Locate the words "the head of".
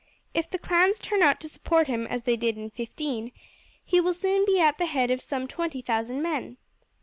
4.79-5.21